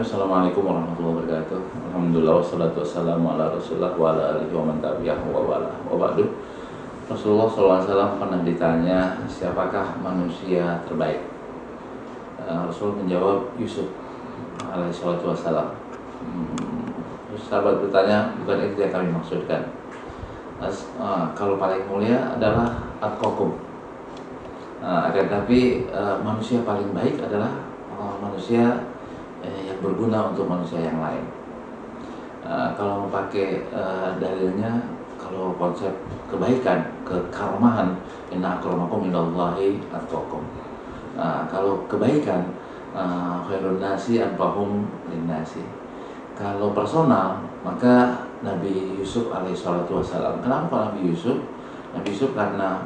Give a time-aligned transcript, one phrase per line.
[0.00, 1.60] Assalamualaikum warahmatullahi wabarakatuh.
[1.92, 5.76] Alhamdulillah wassalatu wassalamu ala Rasulullah wa ala alihi wa man tabi'ahu wa wala.
[5.84, 6.24] Wa ba'du.
[7.04, 11.20] Rasulullah SAW pernah ditanya siapakah manusia terbaik.
[12.40, 13.92] Uh, Rasul menjawab Yusuf
[14.72, 15.68] alaihi salatu wassalam.
[16.24, 16.96] Hmm,
[17.28, 19.68] terus sahabat bertanya bukan itu yang kami maksudkan.
[20.64, 22.72] Uh, kalau paling mulia adalah
[23.04, 23.52] atqakum.
[24.80, 27.52] Uh, akan tapi uh, manusia paling baik adalah
[28.00, 28.80] uh, manusia
[29.44, 31.24] eh, yang berguna untuk manusia yang lain.
[32.40, 34.80] Uh, kalau pakai uh, dalilnya,
[35.20, 35.92] kalau konsep
[36.26, 37.94] kebaikan, kekaromahan,
[38.32, 40.40] inna akramakum indallahi atqakum.
[41.20, 42.48] Uh, kalau kebaikan,
[42.96, 45.60] uh, khairun nasi anfahum linnasi.
[46.32, 50.40] Kalau personal, maka Nabi Yusuf alaihissalatu wassalam.
[50.40, 51.36] Kenapa Nabi Yusuf?
[51.92, 52.80] Nabi Yusuf karena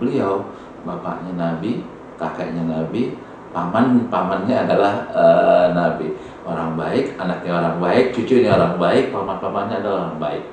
[0.00, 0.48] beliau
[0.88, 1.84] bapaknya Nabi,
[2.16, 3.12] kakeknya Nabi,
[3.52, 6.12] paman pamannya adalah uh, nabi.
[6.48, 10.44] Orang baik anaknya orang baik cucunya orang baik paman pamannya adalah orang baik.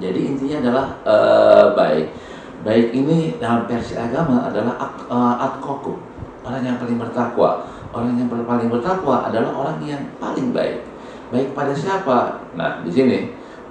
[0.00, 2.06] Jadi intinya adalah uh, baik.
[2.64, 4.74] Baik ini dalam versi agama adalah
[5.10, 6.00] uh, atkoku
[6.44, 7.50] orang yang paling bertakwa.
[7.94, 10.82] Orang yang paling bertakwa adalah orang yang paling baik.
[11.30, 12.42] Baik pada siapa?
[12.56, 13.18] Nah di sini.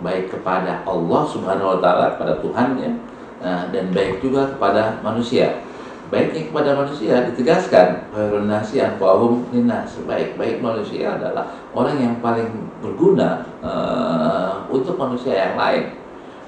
[0.03, 2.91] Baik kepada Allah Subhanahu Wa Taala pada Tuhannya
[3.39, 5.63] nah, dan baik juga kepada manusia
[6.12, 8.12] baiknya kepada manusia ditegaskan.
[8.46, 12.50] Nasi anfa'uhum linnas baik-baik manusia adalah orang yang paling
[12.84, 15.96] berguna uh, untuk manusia yang lain.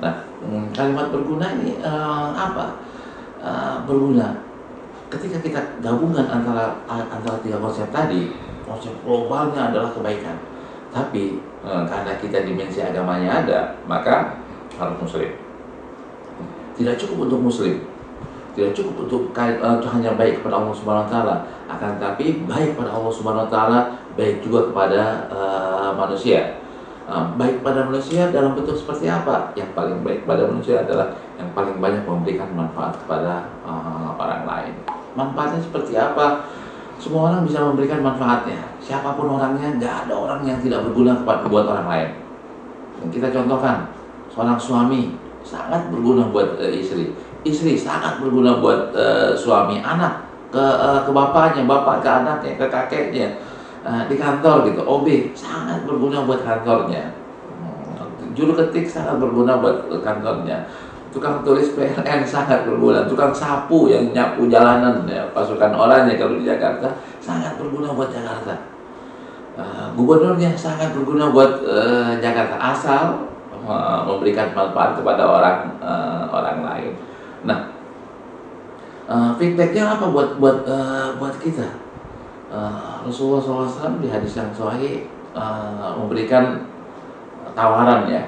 [0.04, 2.82] Nah mm, kalimat berguna ini uh, apa?
[3.40, 4.44] Uh, berguna.
[5.10, 8.34] Ketika kita gabungan antara antara tiga konsep tadi
[8.66, 10.36] konsep globalnya adalah kebaikan.
[10.92, 14.42] Tapi uh, karena kita dimensi agamanya ada maka
[14.76, 15.32] harus muslim.
[16.76, 17.95] Tidak cukup untuk muslim
[18.56, 21.36] tidak cukup untuk uh, hanya baik kepada Allah Subhanahu wa taala,
[21.68, 23.80] akan tapi baik pada Allah Subhanahu wa taala,
[24.16, 26.64] baik juga kepada uh, manusia.
[27.06, 29.54] Uh, baik pada manusia dalam bentuk seperti apa?
[29.54, 34.74] Yang paling baik pada manusia adalah yang paling banyak memberikan manfaat kepada uh, orang lain.
[35.14, 36.48] Manfaatnya seperti apa?
[36.96, 38.58] Semua orang bisa memberikan manfaatnya.
[38.80, 42.10] Siapa pun orangnya, nggak ada orang yang tidak berguna kepada buat orang lain.
[43.04, 43.92] Dan kita contohkan,
[44.32, 47.14] seorang suami sangat berguna buat istri
[47.46, 52.66] istri sangat berguna buat uh, suami anak ke uh, ke bapaknya bapak ke anaknya ke
[52.66, 53.28] kakeknya
[53.86, 54.82] uh, di kantor gitu.
[54.82, 55.08] OB
[55.38, 57.14] sangat berguna buat kantornya.
[57.62, 60.66] Hmm, juru ketik sangat berguna buat kantornya.
[61.14, 63.08] Tukang tulis PLN sangat berguna.
[63.08, 66.92] Tukang sapu yang nyapu jalanan ya, pasukan orangnya kalau di Jakarta
[67.24, 68.58] sangat berguna buat Jakarta.
[69.56, 72.58] Uh, gubernurnya sangat berguna buat uh, Jakarta.
[72.60, 73.04] Asal
[74.06, 76.94] memberikan manfaat kepada orang uh, orang lain
[77.46, 77.70] Nah,
[79.06, 81.78] uh, feedbacknya apa buat buat uh, buat kita?
[82.50, 85.06] Uh, Rasulullah SAW di hadis yang sahih
[85.38, 86.66] uh, memberikan
[87.54, 88.26] tawaran ya.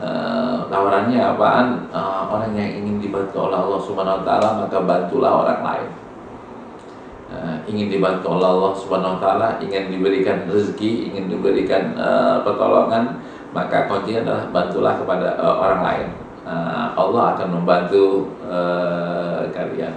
[0.00, 1.84] Uh, tawarannya apaan?
[1.92, 5.88] Uh, orang yang ingin dibantu oleh Allah Subhanahu Wa Taala maka bantulah orang lain.
[7.30, 13.20] Uh, ingin dibantu oleh Allah Subhanahu Wa Taala, ingin diberikan rezeki, ingin diberikan uh, pertolongan,
[13.52, 16.08] maka kuncinya adalah bantulah kepada uh, orang lain
[16.44, 19.94] uh, Allah akan membantu uh, kalian.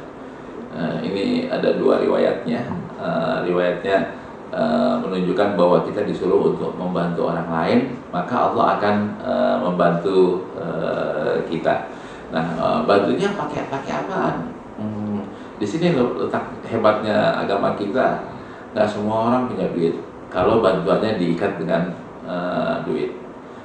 [0.74, 2.66] Uh, ini ada dua riwayatnya.
[2.98, 4.16] Uh, riwayatnya
[4.50, 7.80] uh, menunjukkan bahwa kita disuruh untuk membantu orang lain,
[8.10, 11.92] maka Allah akan uh, membantu uh, kita.
[12.34, 14.50] Nah, uh, bantunya pakai pakai apaan?
[14.81, 15.22] Hmm,
[15.62, 18.25] di sini letak hebatnya agama kita.
[18.74, 19.94] Nggak semua orang punya duit.
[20.34, 21.94] Kalau bantuannya diikat dengan
[22.25, 23.23] uh, duit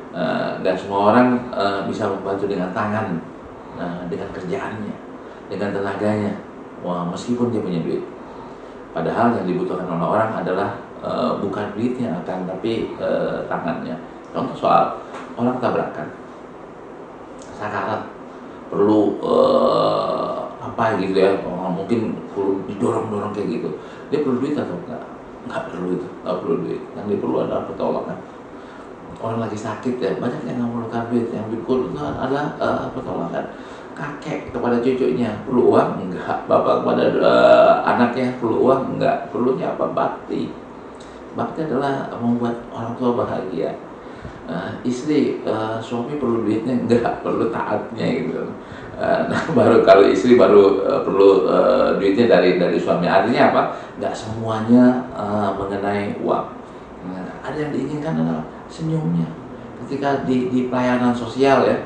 [0.08, 3.20] Eh, dan semua orang uh, bisa membantu dengan tangan,
[3.76, 4.96] uh, dengan kerjaannya,
[5.52, 6.32] dengan tenaganya,
[6.80, 8.00] Wah, meskipun dia punya duit.
[8.96, 14.00] Padahal yang dibutuhkan oleh orang adalah uh, bukan duitnya, akan tapi uh, tangannya.
[14.32, 14.96] Contoh soal
[15.36, 16.08] orang tabrakan,
[17.52, 18.08] sakarat,
[18.72, 23.68] perlu uh, apa gitu ya, oh, mungkin perlu didorong-dorong kayak gitu.
[24.08, 25.04] Dia perlu duit atau enggak?
[25.44, 26.80] Enggak perlu itu, enggak perlu duit.
[26.96, 28.16] Yang diperlu adalah pertolongan
[29.18, 33.46] orang lagi sakit ya banyak yang memerlukan duit yang dikul itu adalah uh, pertolongan
[33.98, 35.34] kakek kepada cucunya.
[35.42, 35.90] Perlu uang?
[36.06, 36.46] Enggak.
[36.46, 38.38] Bapak kepada uh, anaknya?
[38.38, 38.82] Perlu uang?
[38.96, 39.34] Enggak.
[39.34, 39.90] Perlunya apa?
[39.90, 40.54] Bakti.
[41.34, 43.74] Bakti adalah membuat orang tua bahagia.
[44.48, 46.78] Uh, istri uh, suami perlu duitnya?
[46.78, 47.18] Enggak.
[47.26, 48.46] Perlu taatnya gitu.
[48.98, 53.10] Uh, nah baru kalau istri baru uh, perlu uh, duitnya dari dari suami.
[53.10, 53.62] Artinya apa?
[53.98, 56.46] Enggak semuanya uh, mengenai uang.
[56.98, 59.28] Nah, ada yang diinginkan adalah senyumnya.
[59.84, 61.76] Ketika di, di pelayanan sosial ya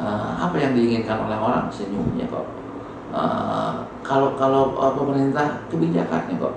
[0.00, 1.68] uh, apa yang diinginkan oleh orang?
[1.68, 2.46] Senyumnya kok.
[3.10, 6.56] Uh, kalau kalau uh, pemerintah kebijakannya kok.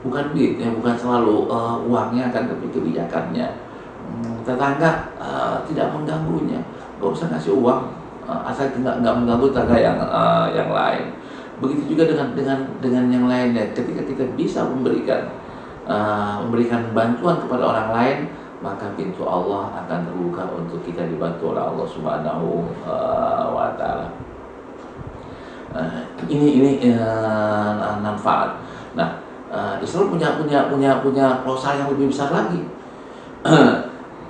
[0.00, 3.48] Bukan duitnya bukan selalu uh, uangnya kan tapi kebijakannya.
[4.10, 6.64] Hmm, tetangga uh, tidak mengganggunya.
[6.96, 7.82] Nggak usah ngasih uang
[8.24, 11.12] uh, asal nggak nggak mengganggu tetangga yang uh, yang lain.
[11.60, 13.76] Begitu juga dengan dengan dengan yang lainnya.
[13.76, 15.28] Ketika kita bisa memberikan
[15.84, 18.18] uh, memberikan bantuan kepada orang lain
[18.60, 24.12] maka pintu Allah akan terbuka untuk kita dibantu oleh Allah Subhanahu uh, wa taala.
[25.72, 28.60] Uh, ini ini uh, manfaat.
[28.92, 29.16] Nah,
[29.48, 32.60] uh, Islam punya punya punya punya prosa yang lebih besar lagi.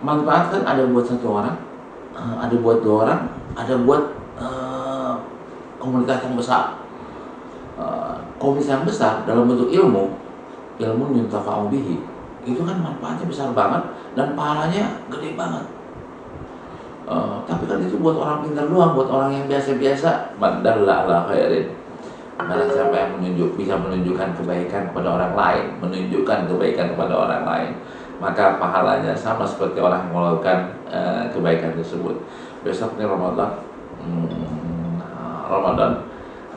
[0.07, 1.59] manfaat kan ada buat satu orang,
[2.15, 3.21] ada buat dua orang,
[3.59, 5.19] ada buat uh,
[5.83, 6.79] komunitas yang besar.
[7.75, 10.15] Uh, komunitas yang besar dalam bentuk ilmu,
[10.79, 13.83] ilmu yuntafa'u bihi itu kan manfaatnya besar banget
[14.19, 15.65] dan pahalanya gede banget.
[17.11, 20.37] Uh, tapi kan itu buat orang pintar doang buat orang yang biasa-biasa.
[20.39, 21.75] Mandalla ala khairin.
[22.41, 27.73] Mana siapa yang menunjuk bisa menunjukkan kebaikan kepada orang lain menunjukkan kebaikan kepada orang lain
[28.21, 30.59] maka pahalanya sama seperti orang yang melakukan
[30.93, 32.17] uh, kebaikan tersebut.
[32.65, 33.61] Besok ini Ramadan
[34.01, 35.01] hmm,
[35.49, 36.05] Ramadan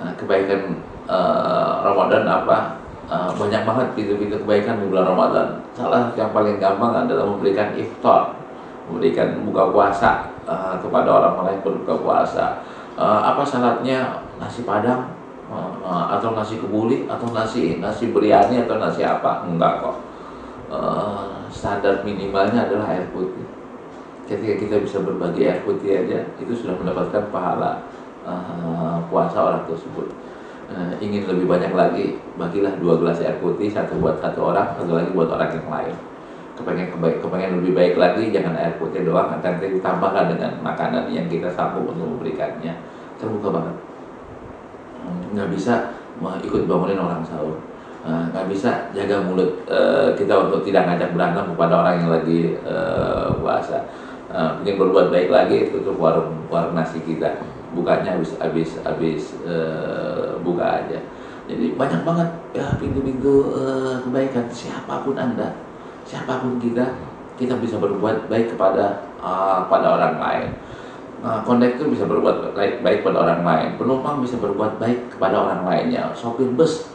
[0.04, 2.83] uh, kebaikan uh, Ramadan apa
[3.36, 5.48] banyak banget pintu-pintu kebaikan di bulan Ramadan.
[5.74, 8.34] Salah yang paling gampang adalah memberikan iftar,
[8.90, 10.12] memberikan buka puasa
[10.46, 12.62] uh, kepada orang lain berbuka puasa.
[12.94, 15.10] Uh, apa syaratnya nasi padang
[15.50, 19.46] uh, uh, atau nasi kebuli atau nasi nasi biryani atau nasi apa?
[19.50, 19.98] Enggak kok.
[20.74, 23.46] Uh, standar minimalnya adalah air putih.
[24.26, 27.84] Ketika kita bisa berbagi air putih aja, itu sudah mendapatkan pahala
[28.26, 30.23] uh, puasa orang tersebut
[30.74, 34.98] uh, ingin lebih banyak lagi bagilah dua gelas air putih satu buat satu orang satu
[34.98, 35.96] lagi buat orang yang lain.
[36.54, 41.25] Kepengen kebaik, kepengen lebih baik lagi jangan air putih doang nanti ditambahkan dengan makanan yang
[41.25, 42.78] kita sanggup untuk memberikannya.
[43.18, 43.75] Terbuka banget.
[45.34, 45.74] Nggak bisa
[46.22, 47.58] ikut bangunin orang sahur.
[48.04, 52.40] Eh, nggak bisa jaga mulut uh, kita untuk tidak ngajak berantem kepada orang yang lagi
[53.42, 53.80] puasa.
[54.62, 57.42] Ingin berbuat baik lagi tutup warung warung nasi kita.
[57.74, 59.22] Bukanya habis habis habis
[60.44, 61.00] buka aja.
[61.44, 64.48] Jadi banyak banget ya pintu-pintu uh, kebaikan.
[64.48, 65.52] Siapa pun anda
[66.04, 66.84] siapa pun kita
[67.36, 70.48] kita bisa berbuat baik kepada uh, pada orang lain.
[71.24, 73.70] Uh, kondektur bisa berbuat baik baik pada orang lain.
[73.80, 76.12] Penumpang bisa berbuat baik kepada orang lainnya.
[76.16, 76.88] Sopir bus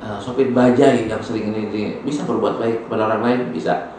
[0.00, 3.92] uh, sopir bajai yang sering ini, ini bisa berbuat baik kepada orang lain bisa.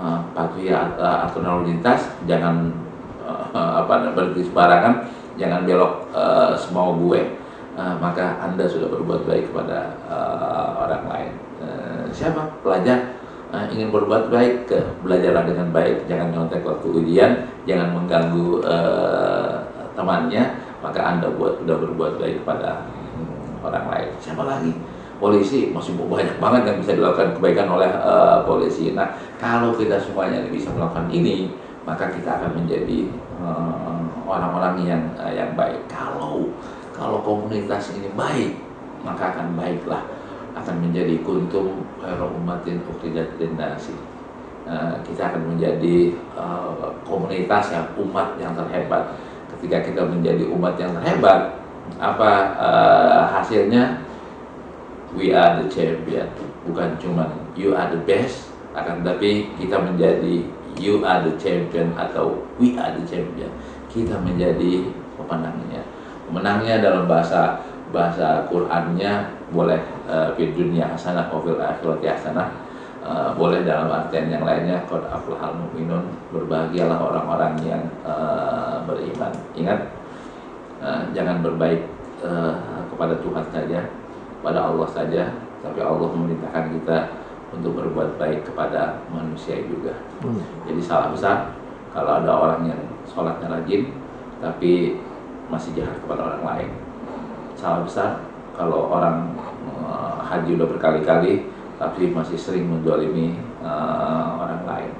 [0.00, 2.72] Uh, patuhi aturan lalu lintas jangan
[3.20, 3.44] uh,
[3.84, 4.94] apa berhenti sembarangan.
[5.36, 7.39] Jangan belok uh, semau gue
[7.76, 11.32] uh, maka anda sudah berbuat baik kepada uh, orang lain.
[11.60, 12.48] Uh, siapa?
[12.64, 13.18] Pelajar.
[13.50, 16.06] Uh, ingin berbuat baik ke belajarlah dengan baik.
[16.06, 17.32] Jangan nyontek waktu ujian.
[17.66, 19.58] Jangan mengganggu uh,
[19.98, 20.54] temannya.
[20.80, 24.08] Maka anda buat sudah berbuat baik kepada um, orang lain.
[24.22, 24.72] Siapa lagi?
[25.20, 25.68] Polisi.
[25.74, 28.96] Masih banyak banget yang bisa dilakukan kebaikan oleh uh, polisi.
[28.96, 31.52] Nah, kalau kita semuanya bisa melakukan ini,
[31.84, 33.12] maka kita akan menjadi
[33.42, 35.84] uh, orang-orang yang uh, yang baik.
[35.90, 36.48] Kalau
[37.00, 38.60] kalau komunitas ini baik,
[39.00, 40.04] maka akan baiklah
[40.52, 43.96] akan menjadi kuntum khairu ummatin ukhrijat nasi.
[44.68, 49.16] Uh, kita akan menjadi uh, komunitas yang umat yang terhebat.
[49.56, 51.56] Ketika kita menjadi umat yang terhebat,
[51.96, 52.30] apa
[52.60, 54.04] uh, hasilnya?
[55.16, 56.28] We are the champion.
[56.68, 60.44] Bukan cuma you are the best, akan tapi kita menjadi
[60.76, 63.50] you are the champion atau we are the champion
[63.90, 64.86] kita menjadi
[65.18, 65.82] pemenangnya.
[66.30, 67.58] Pemenangnya dalam bahasa
[67.90, 72.48] bahasa Qur'annya boleh uh, dunia hasanah wa fil akhirati hasanah.
[73.02, 79.34] Uh, boleh dalam artian yang lainnya qad aflahal mu'minun berbahagialah orang-orang yang uh, beriman.
[79.58, 79.90] Ingat
[80.78, 81.82] uh, jangan berbaik
[82.22, 82.54] uh,
[82.94, 83.90] kepada Tuhan saja,
[84.38, 85.34] pada Allah saja,
[85.66, 86.98] tapi Allah memerintahkan kita
[87.50, 89.98] untuk berbuat baik kepada manusia juga.
[90.22, 90.38] Hmm.
[90.70, 91.36] Jadi salah besar
[91.90, 93.90] kalau ada orang yang sholatnya rajin
[94.38, 95.02] tapi
[95.50, 96.70] masih jahat kepada orang lain.
[97.58, 98.10] Salah besar
[98.54, 99.34] kalau orang
[99.82, 104.92] uh, haji udah berkali-kali tapi masih sering mendolimi uh, orang lain.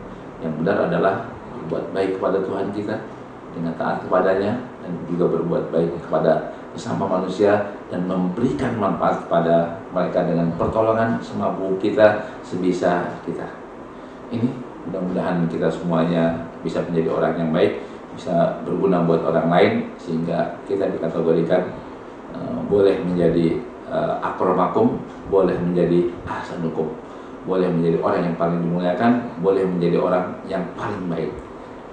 [0.43, 1.15] Yang benar adalah
[1.55, 2.97] berbuat baik kepada Tuhan kita
[3.55, 10.23] dengan taat kepadanya dan juga berbuat baik kepada sesama manusia dan memberikan manfaat kepada mereka
[10.23, 13.47] dengan pertolongan semampu kita sebisa kita.
[14.31, 14.47] Ini
[14.87, 17.83] mudah-mudahan kita semuanya bisa menjadi orang yang baik
[18.15, 21.71] bisa berguna buat orang lain sehingga kita dikategorikan
[22.35, 23.59] uh, boleh menjadi
[23.91, 24.99] uh, akromakum
[25.31, 26.91] boleh menjadi ahsanukum
[27.49, 31.33] boleh menjadi orang yang paling dimuliakan boleh menjadi orang yang paling baik.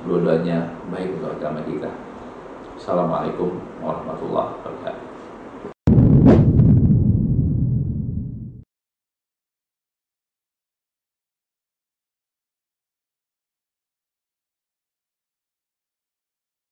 [0.04, 1.92] Dua-duanya baik untuk agama kita.
[2.78, 5.07] Assalamualaikum warahmatullahi wabarakatuh